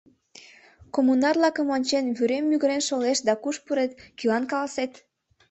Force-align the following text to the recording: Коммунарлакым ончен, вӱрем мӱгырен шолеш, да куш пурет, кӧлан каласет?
Коммунарлакым 0.93 1.67
ончен, 1.75 2.05
вӱрем 2.17 2.45
мӱгырен 2.49 2.81
шолеш, 2.87 3.17
да 3.27 3.33
куш 3.43 3.55
пурет, 3.65 3.91
кӧлан 4.17 4.43
каласет? 4.51 4.93